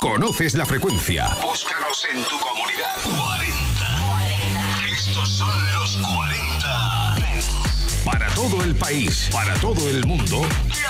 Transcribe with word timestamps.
Conoces 0.00 0.54
la 0.54 0.64
frecuencia. 0.64 1.28
Búscanos 1.42 2.06
en 2.10 2.24
tu 2.24 2.38
comunidad. 2.38 2.96
40. 3.04 4.86
Estos 4.90 5.28
son 5.28 5.72
los 5.74 5.98
40. 5.98 7.16
Para 8.02 8.26
todo 8.30 8.64
el 8.64 8.74
país, 8.74 9.28
para 9.30 9.52
todo 9.56 9.90
el 9.90 10.06
mundo. 10.06 10.40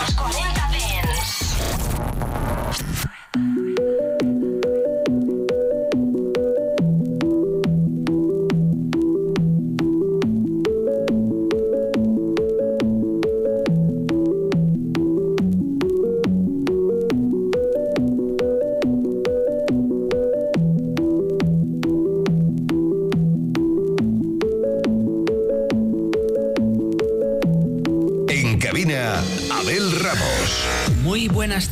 Los 0.00 0.14
40 0.14 0.68
buenas 0.68 1.56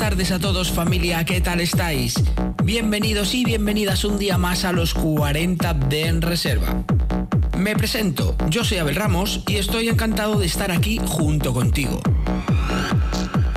tardes 0.09 0.31
a 0.31 0.39
todos 0.39 0.73
familia, 0.73 1.23
¿qué 1.27 1.43
tal 1.43 1.61
estáis? 1.61 2.15
Bienvenidos 2.65 3.35
y 3.35 3.45
bienvenidas 3.45 4.07
un 4.07 4.19
día 4.19 4.39
más 4.39 4.65
a 4.65 4.73
los 4.73 4.95
40 4.95 5.75
de 5.75 6.07
En 6.07 6.23
Reserva. 6.23 6.83
Me 7.59 7.77
presento, 7.77 8.35
yo 8.49 8.65
soy 8.65 8.79
Abel 8.79 8.95
Ramos 8.95 9.43
y 9.47 9.57
estoy 9.57 9.91
encantado 9.91 10.39
de 10.39 10.47
estar 10.47 10.73
aquí 10.73 10.99
junto 11.05 11.53
contigo. 11.53 12.01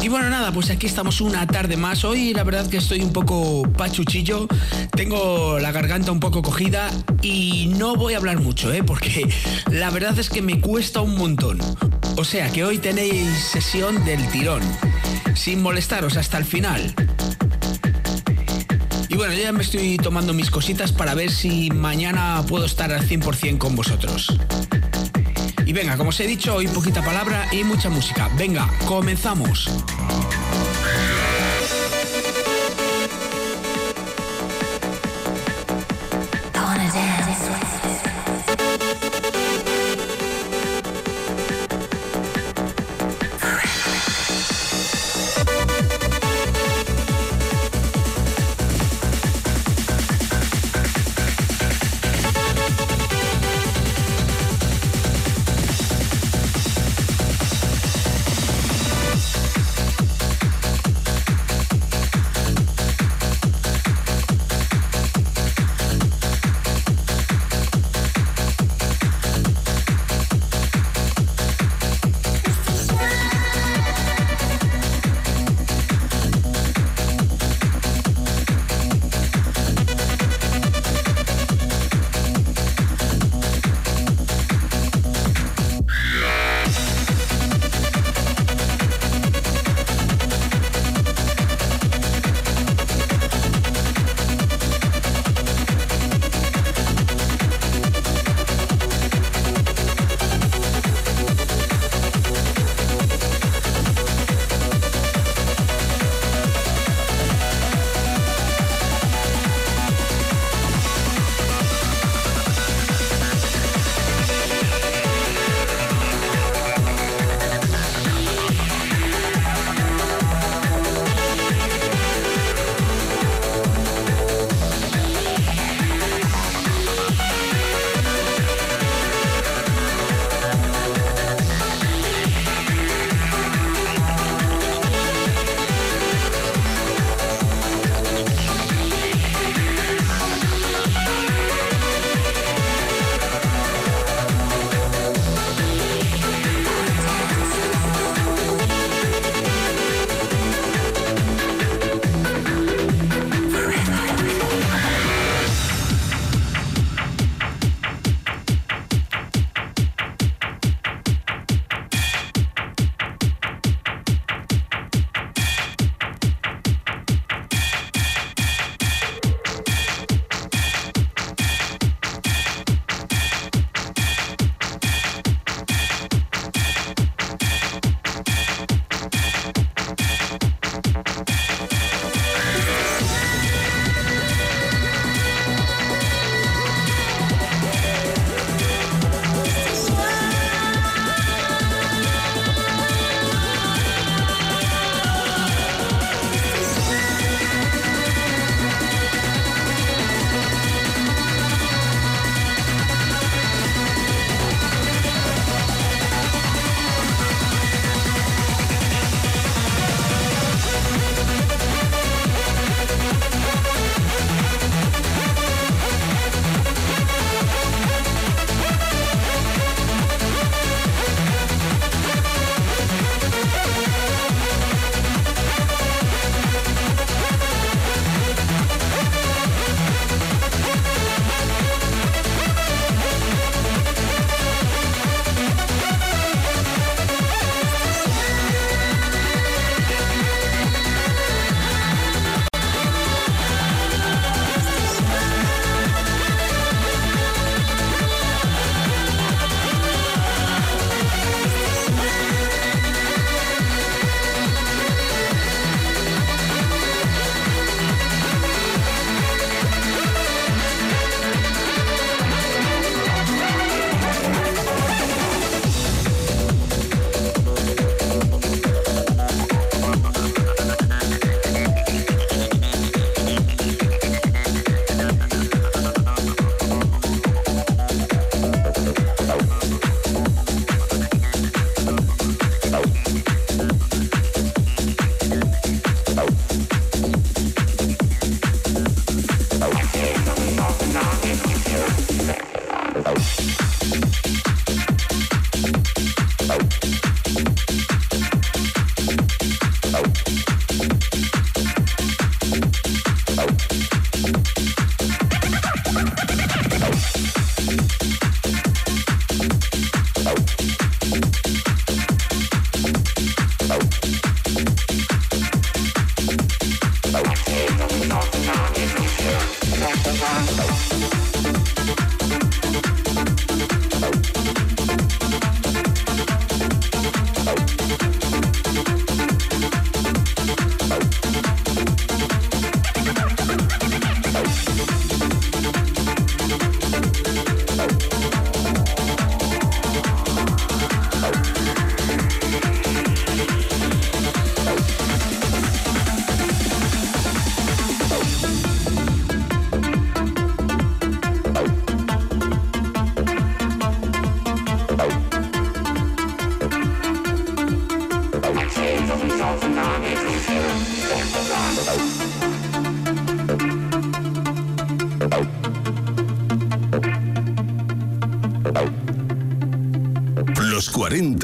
Y 0.01 0.09
bueno, 0.09 0.29
nada, 0.29 0.51
pues 0.51 0.69
aquí 0.71 0.87
estamos 0.87 1.21
una 1.21 1.47
tarde 1.47 1.77
más. 1.77 2.03
Hoy 2.03 2.33
la 2.33 2.43
verdad 2.43 2.69
que 2.69 2.77
estoy 2.77 2.99
un 2.99 3.13
poco 3.13 3.63
pachuchillo, 3.77 4.49
tengo 4.91 5.57
la 5.57 5.71
garganta 5.71 6.11
un 6.11 6.19
poco 6.19 6.41
cogida 6.41 6.89
y 7.21 7.71
no 7.77 7.95
voy 7.95 8.15
a 8.15 8.17
hablar 8.17 8.41
mucho, 8.41 8.73
¿eh? 8.73 8.83
Porque 8.83 9.25
la 9.71 9.89
verdad 9.89 10.19
es 10.19 10.29
que 10.29 10.41
me 10.41 10.59
cuesta 10.59 10.99
un 10.99 11.15
montón. 11.15 11.59
O 12.17 12.25
sea 12.25 12.51
que 12.51 12.65
hoy 12.65 12.77
tenéis 12.77 13.29
sesión 13.37 14.03
del 14.03 14.27
tirón 14.31 14.61
sin 15.35 15.61
molestaros 15.61 16.17
hasta 16.17 16.37
el 16.37 16.45
final. 16.45 16.93
Y 19.09 19.15
bueno, 19.15 19.33
ya 19.33 19.51
me 19.51 19.63
estoy 19.63 19.97
tomando 19.97 20.33
mis 20.33 20.49
cositas 20.49 20.91
para 20.91 21.13
ver 21.13 21.31
si 21.31 21.69
mañana 21.69 22.43
puedo 22.47 22.65
estar 22.65 22.91
al 22.91 23.07
100% 23.07 23.57
con 23.57 23.75
vosotros. 23.75 24.27
Y 25.65 25.73
venga, 25.73 25.97
como 25.97 26.09
os 26.09 26.19
he 26.19 26.27
dicho, 26.27 26.55
hoy 26.55 26.67
poquita 26.67 27.03
palabra 27.03 27.47
y 27.51 27.63
mucha 27.63 27.89
música. 27.89 28.29
Venga, 28.37 28.69
comenzamos. 28.85 29.69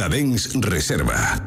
Dens 0.08 0.50
Reserva 0.56 1.47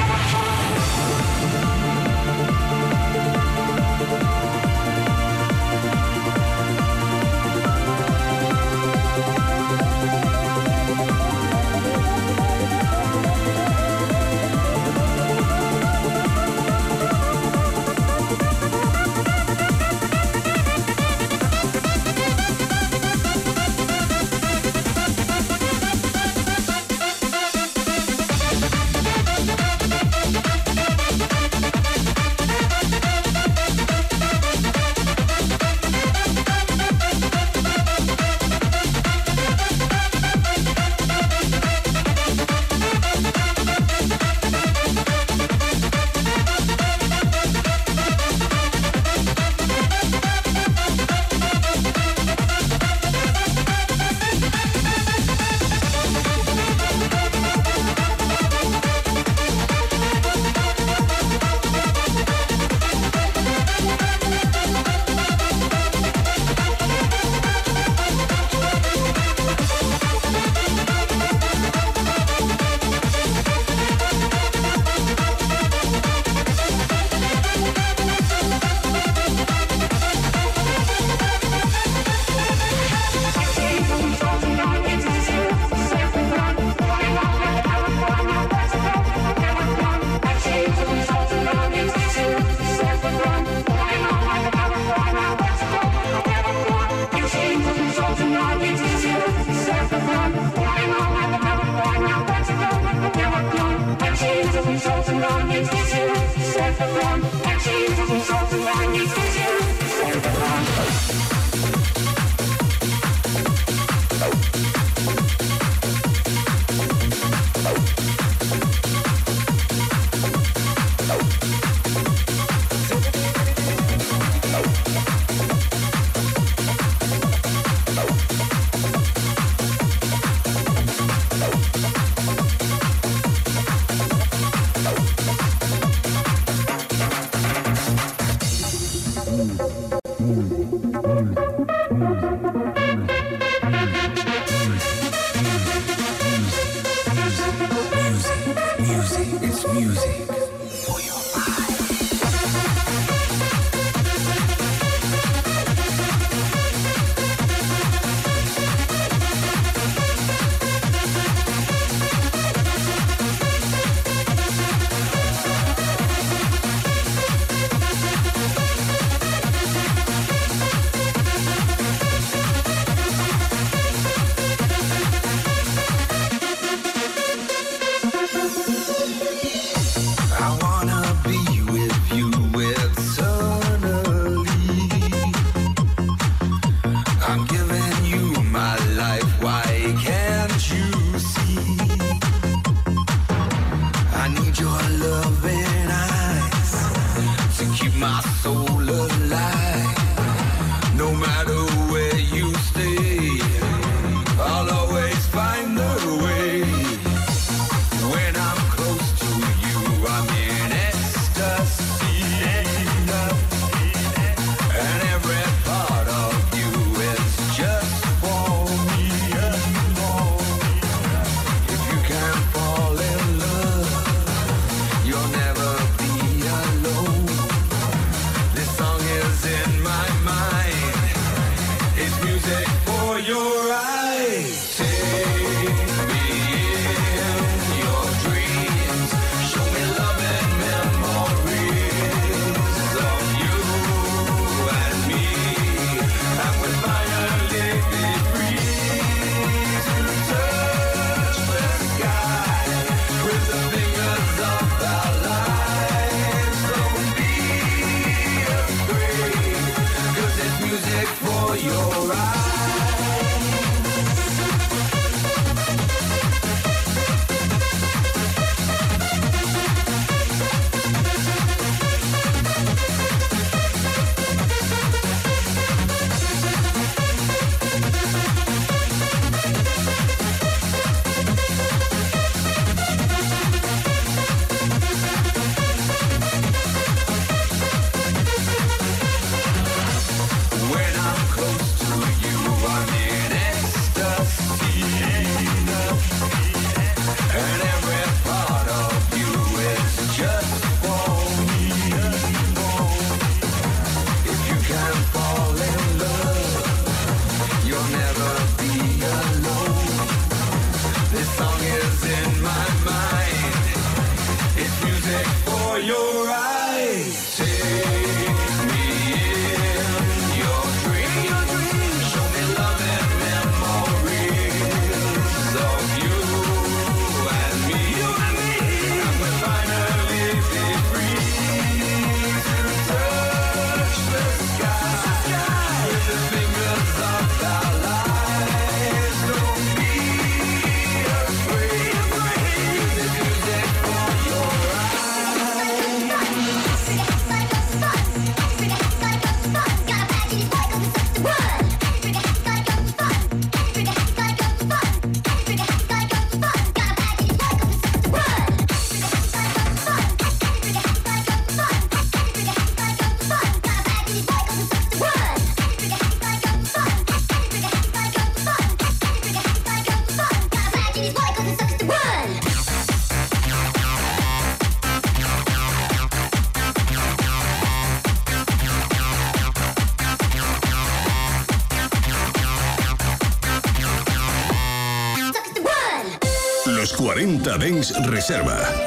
40 387.61 387.69
Dens 387.69 387.93
Reserva. 388.09 388.80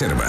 Reserva. 0.00 0.27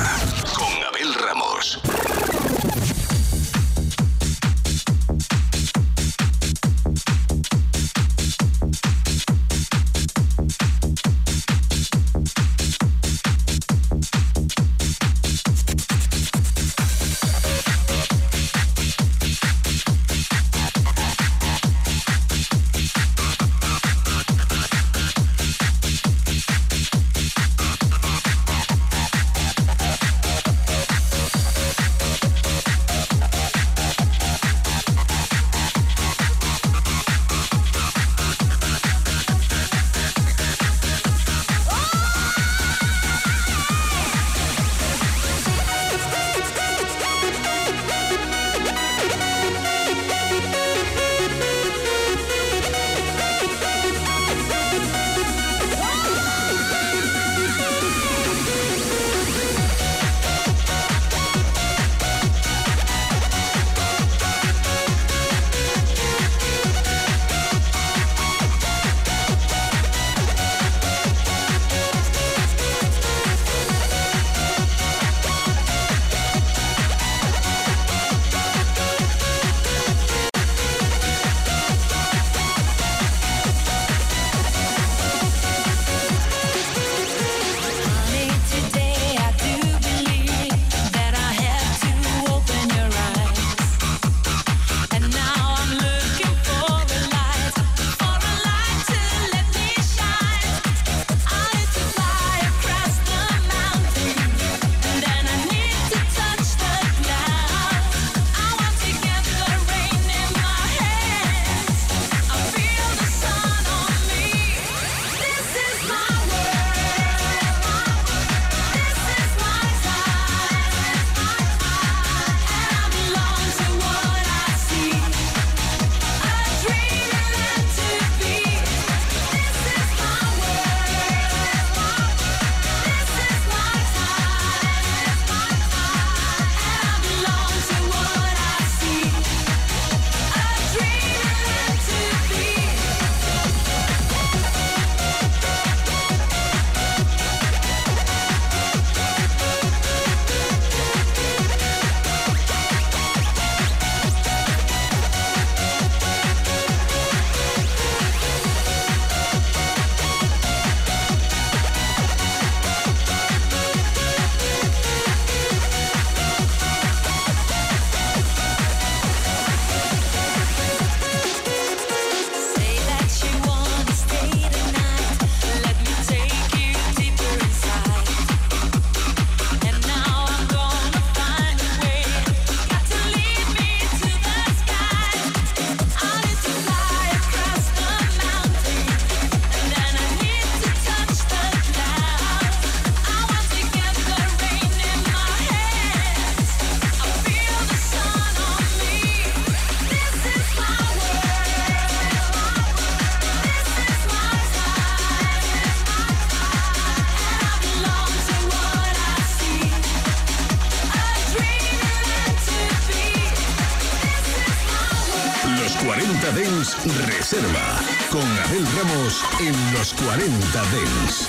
Los 219.79 219.93
40 219.93 220.61
Dents. 220.71 221.28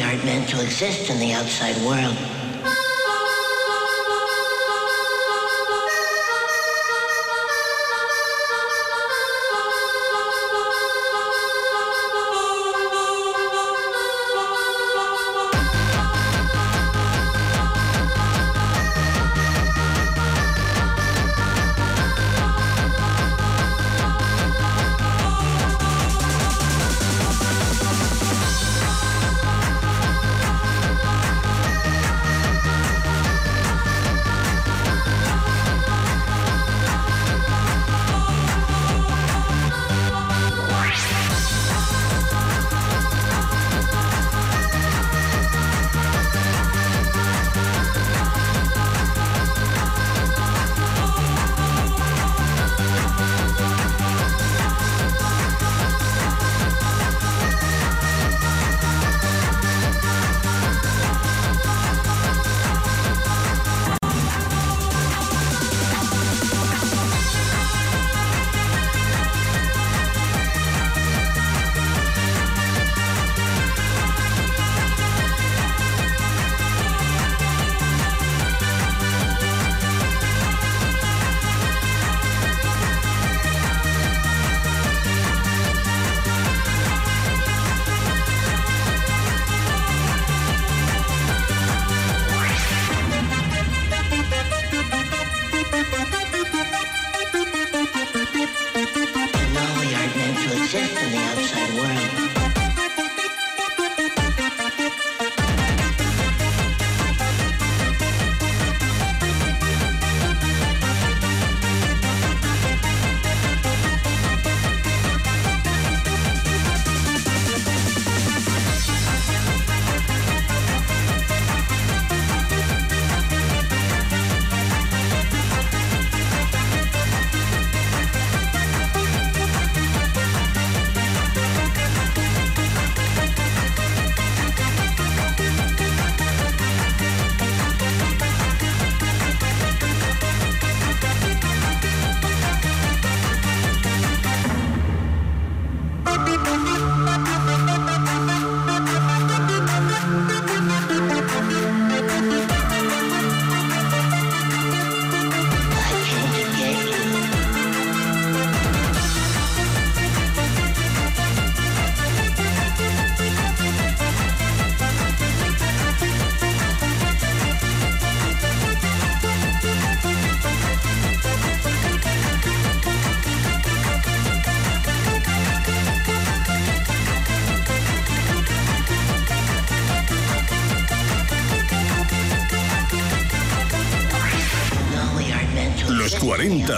aren't 0.00 0.24
meant 0.24 0.48
to 0.48 0.62
exist 0.62 1.10
in 1.10 1.18
the 1.18 1.32
outside 1.32 1.76
world. 1.84 2.31
Los 101.34 102.41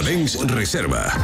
40 0.05 0.11
Dens 0.11 0.37
Reserva. 0.37 1.24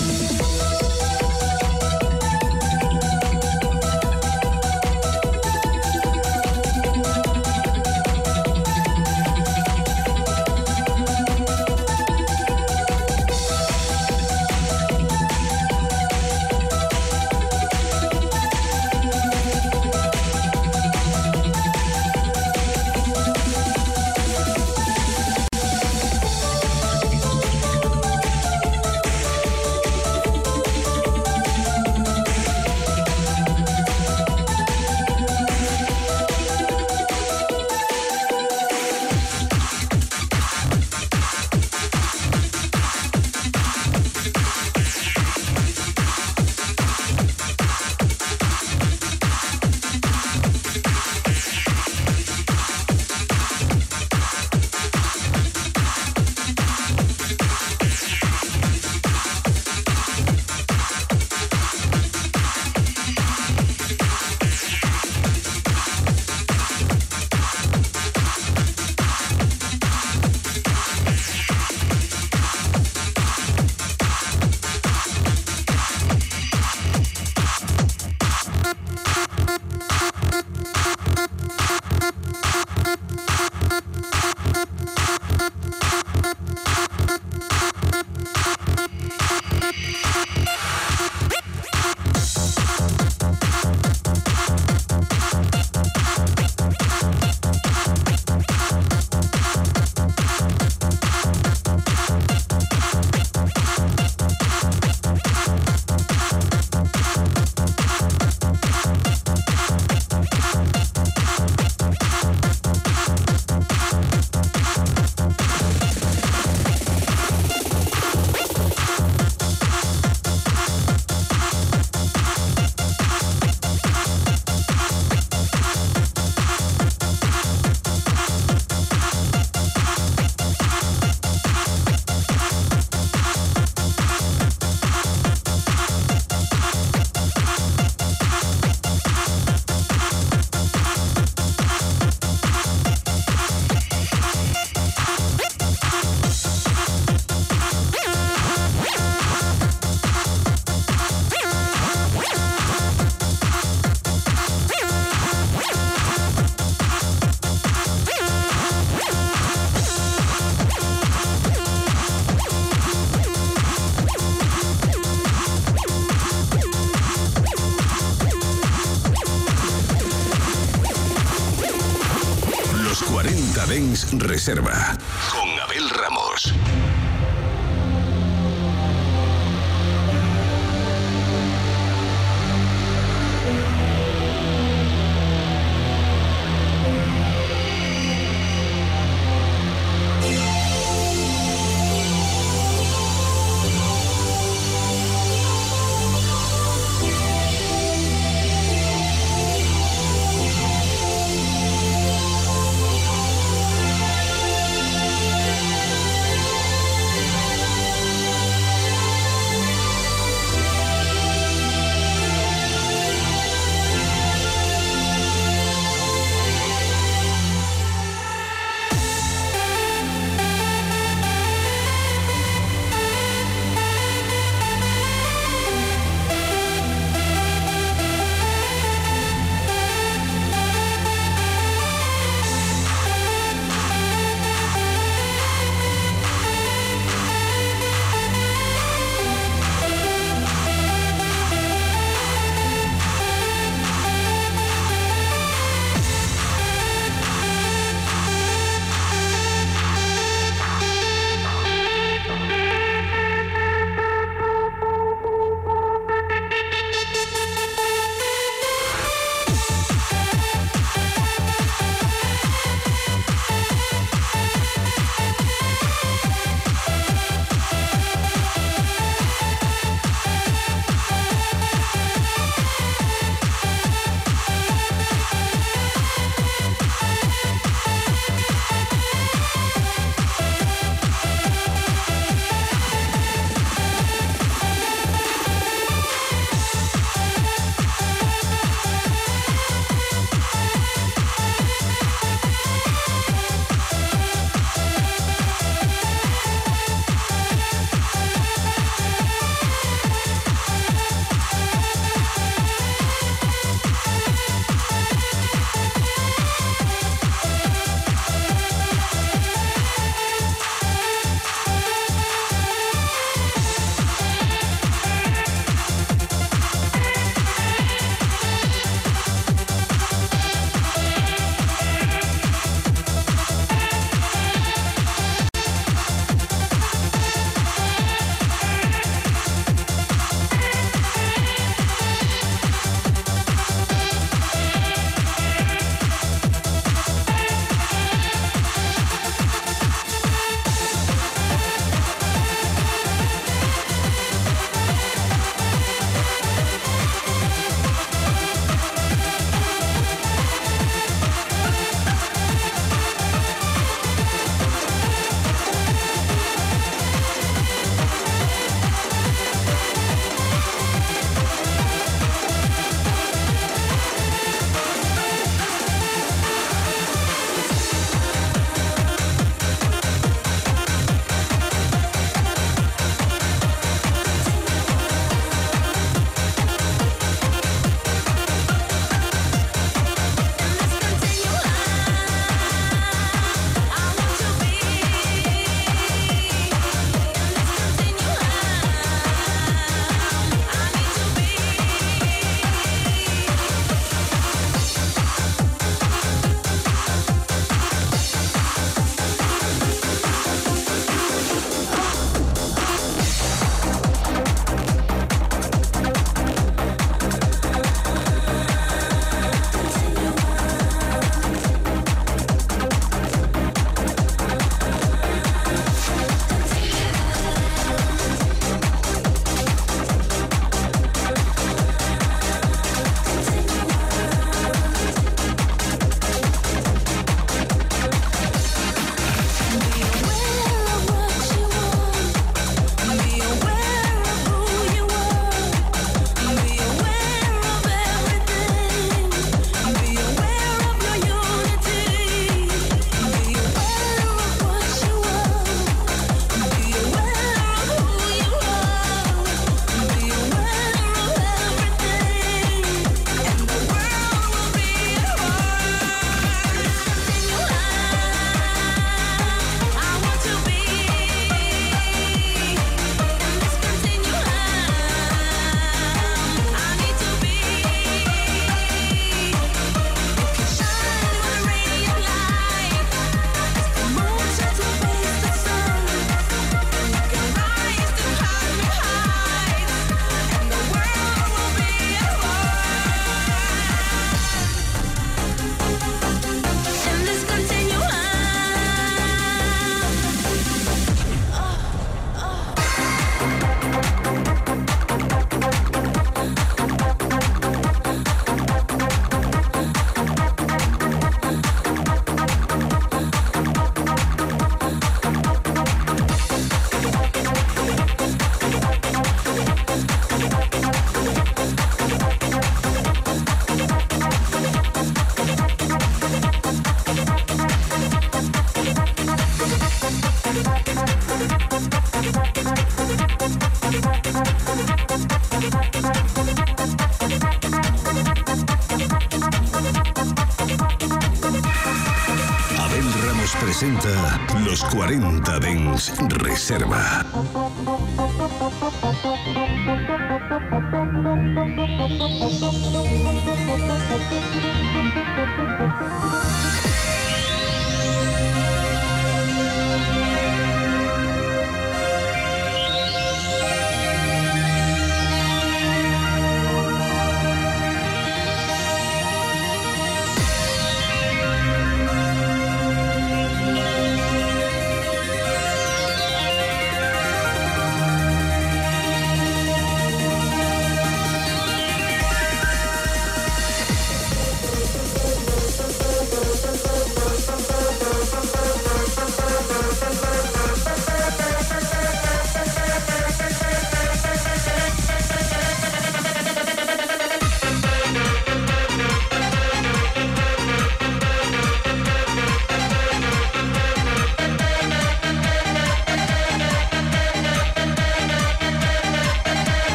Reserva. 536.71 537.30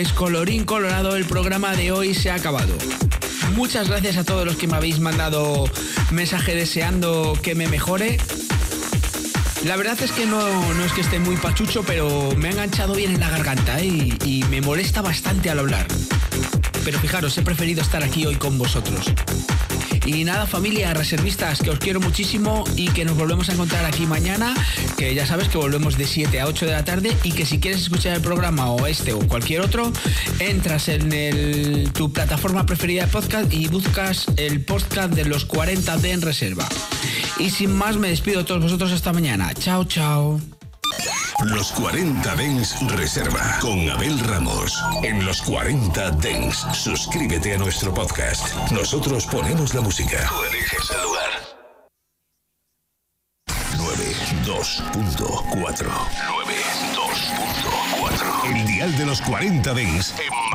Pues 0.00 0.14
colorín 0.14 0.64
colorado, 0.64 1.14
el 1.14 1.26
programa 1.26 1.76
de 1.76 1.92
hoy 1.92 2.14
se 2.14 2.30
ha 2.30 2.34
acabado. 2.36 2.72
Muchas 3.54 3.90
gracias 3.90 4.16
a 4.16 4.24
todos 4.24 4.46
los 4.46 4.56
que 4.56 4.66
me 4.66 4.78
habéis 4.78 4.98
mandado 4.98 5.68
mensaje 6.10 6.54
deseando 6.54 7.38
que 7.42 7.54
me 7.54 7.68
mejore. 7.68 8.16
La 9.66 9.76
verdad 9.76 9.98
es 10.02 10.10
que 10.12 10.24
no, 10.24 10.40
no 10.72 10.84
es 10.86 10.92
que 10.94 11.02
esté 11.02 11.18
muy 11.18 11.36
pachucho, 11.36 11.82
pero 11.82 12.32
me 12.34 12.48
ha 12.48 12.52
enganchado 12.52 12.94
bien 12.94 13.12
en 13.12 13.20
la 13.20 13.28
garganta 13.28 13.78
¿eh? 13.78 14.16
y 14.24 14.42
me 14.48 14.62
molesta 14.62 15.02
bastante 15.02 15.50
al 15.50 15.58
hablar. 15.58 15.86
Pero 16.82 16.98
fijaros, 16.98 17.36
he 17.36 17.42
preferido 17.42 17.82
estar 17.82 18.02
aquí 18.02 18.24
hoy 18.24 18.36
con 18.36 18.56
vosotros. 18.56 19.04
Y 20.06 20.24
nada, 20.24 20.46
familia, 20.46 20.94
reservistas, 20.94 21.60
que 21.60 21.70
os 21.70 21.78
quiero 21.78 22.00
muchísimo 22.00 22.64
y 22.74 22.88
que 22.88 23.04
nos 23.04 23.16
volvemos 23.16 23.50
a 23.50 23.52
encontrar 23.52 23.84
aquí 23.84 24.06
mañana, 24.06 24.54
que 25.00 25.14
ya 25.14 25.24
sabes 25.24 25.48
que 25.48 25.56
volvemos 25.56 25.96
de 25.96 26.06
7 26.06 26.40
a 26.40 26.46
8 26.46 26.66
de 26.66 26.72
la 26.72 26.84
tarde 26.84 27.16
y 27.24 27.32
que 27.32 27.46
si 27.46 27.58
quieres 27.58 27.80
escuchar 27.80 28.16
el 28.16 28.20
programa 28.20 28.70
o 28.70 28.86
este 28.86 29.14
o 29.14 29.20
cualquier 29.20 29.62
otro, 29.62 29.90
entras 30.40 30.88
en 30.88 31.90
tu 31.94 32.12
plataforma 32.12 32.66
preferida 32.66 33.06
de 33.06 33.10
podcast 33.10 33.50
y 33.50 33.66
buscas 33.68 34.26
el 34.36 34.62
podcast 34.62 35.14
de 35.14 35.24
los 35.24 35.46
40 35.46 35.96
de 35.96 36.12
en 36.12 36.20
reserva. 36.20 36.68
Y 37.38 37.48
sin 37.48 37.72
más, 37.72 37.96
me 37.96 38.10
despido 38.10 38.40
a 38.40 38.44
todos 38.44 38.62
vosotros 38.62 38.92
hasta 38.92 39.14
mañana. 39.14 39.54
Chao, 39.54 39.84
chao. 39.84 40.38
Los 41.44 41.72
40 41.72 42.36
Dens 42.36 42.76
Reserva 42.90 43.58
con 43.62 43.88
Abel 43.88 44.18
Ramos. 44.18 44.78
En 45.02 45.24
los 45.24 45.40
40 45.40 46.10
Dens, 46.10 46.66
suscríbete 46.74 47.54
a 47.54 47.58
nuestro 47.58 47.94
podcast. 47.94 48.54
Nosotros 48.70 49.24
ponemos 49.24 49.72
la 49.72 49.80
música. 49.80 50.28
Tú 50.28 50.44
eliges 50.44 50.90
el 50.90 51.02
lugar. 51.04 51.29
Hey. 60.00 60.49